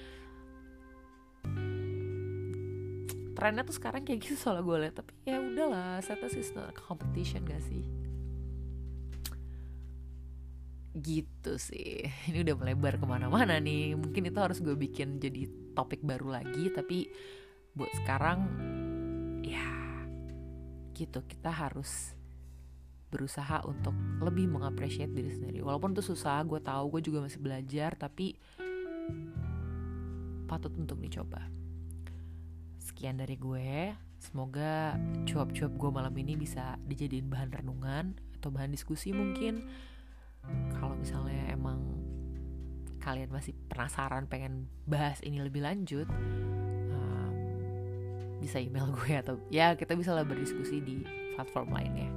Trennya 3.38 3.62
tuh 3.62 3.77
sekarang 3.79 4.03
kayak 4.03 4.27
gitu 4.27 4.35
soalnya 4.35 4.67
gue 4.67 4.77
liat 4.83 4.95
tapi 4.99 5.12
ya 5.23 5.38
udahlah 5.38 6.03
status 6.03 6.35
is 6.35 6.51
not 6.59 6.67
a 6.67 6.75
competition 6.75 7.47
gak 7.47 7.62
sih? 7.62 7.87
Gitu 10.99 11.53
sih. 11.55 12.03
Ini 12.33 12.43
udah 12.43 12.57
melebar 12.59 12.99
ke 12.99 13.07
mana-mana 13.07 13.62
nih. 13.62 13.95
Mungkin 13.95 14.27
itu 14.27 14.38
harus 14.43 14.59
gue 14.59 14.75
bikin 14.75 15.23
jadi 15.23 15.47
topik 15.79 16.03
baru 16.03 16.43
lagi 16.43 16.75
tapi 16.75 17.07
buat 17.79 17.95
sekarang 18.03 18.43
ya 19.47 19.71
gitu. 20.99 21.23
Kita 21.23 21.55
harus 21.55 22.18
berusaha 23.09 23.64
untuk 23.64 23.97
lebih 24.21 24.49
mengapresiasi 24.53 25.12
diri 25.12 25.33
sendiri. 25.33 25.59
Walaupun 25.64 25.97
itu 25.97 26.05
susah 26.05 26.44
gue 26.44 26.61
tahu 26.61 26.97
gue 26.97 27.03
juga 27.09 27.25
masih 27.25 27.40
belajar 27.40 27.97
tapi 27.97 28.37
patut 30.44 30.73
untuk 30.77 31.01
dicoba. 31.01 31.49
Sekian 32.81 33.21
dari 33.21 33.37
gue. 33.37 33.97
Semoga 34.18 34.99
cuap-cuap 35.31 35.73
gue 35.79 35.90
malam 35.94 36.14
ini 36.18 36.35
bisa 36.35 36.75
dijadiin 36.83 37.31
bahan 37.31 37.55
renungan 37.55 38.18
atau 38.40 38.51
bahan 38.51 38.75
diskusi 38.75 39.14
mungkin. 39.14 39.62
Kalau 40.75 40.99
misalnya 40.99 41.55
emang 41.55 41.99
kalian 42.99 43.31
masih 43.31 43.55
penasaran 43.71 44.27
pengen 44.27 44.68
bahas 44.85 45.23
ini 45.23 45.40
lebih 45.40 45.62
lanjut 45.64 46.05
um, 46.92 47.33
bisa 48.42 48.59
email 48.59 48.90
gue 49.01 49.12
atau 49.16 49.38
ya 49.49 49.73
kita 49.79 49.94
bisa 49.94 50.12
lah 50.12 50.27
berdiskusi 50.27 50.83
di 50.83 51.07
platform 51.38 51.73
lainnya 51.73 52.11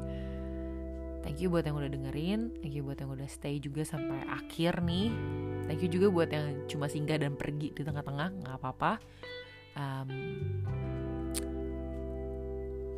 thank 1.21 1.39
you 1.39 1.49
buat 1.49 1.65
yang 1.65 1.77
udah 1.77 1.91
dengerin 1.91 2.53
thank 2.61 2.73
you 2.73 2.83
buat 2.85 2.99
yang 3.01 3.11
udah 3.13 3.29
stay 3.29 3.57
juga 3.57 3.85
sampai 3.85 4.21
akhir 4.27 4.83
nih. 4.83 5.09
Thank 5.71 5.87
you 5.87 5.89
juga 5.89 6.07
buat 6.11 6.29
yang 6.33 6.67
cuma 6.67 6.91
singgah 6.91 7.21
dan 7.21 7.39
pergi 7.39 7.71
di 7.71 7.81
tengah-tengah 7.85 8.43
nggak 8.43 8.55
apa-apa. 8.59 8.99
Um, 9.77 10.09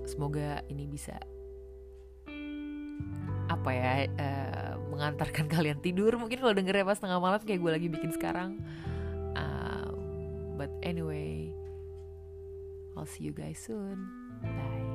semoga 0.10 0.66
ini 0.74 0.90
bisa 0.90 1.14
apa 3.52 3.70
ya 3.70 4.10
uh, 4.10 4.74
mengantarkan 4.90 5.46
kalian 5.54 5.80
tidur. 5.84 6.18
Mungkin 6.18 6.42
kalau 6.42 6.56
dengernya 6.58 6.88
pas 6.88 6.98
tengah 6.98 7.22
malam 7.22 7.42
kayak 7.44 7.62
gue 7.62 7.72
lagi 7.72 7.88
bikin 7.94 8.12
sekarang. 8.16 8.58
Um, 9.38 9.94
but 10.58 10.74
anyway 10.82 11.54
I'll 12.98 13.10
see 13.10 13.26
you 13.26 13.34
guys 13.34 13.62
soon. 13.62 14.10
Bye 14.42 14.93